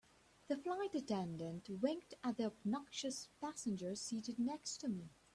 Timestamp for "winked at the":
1.79-2.45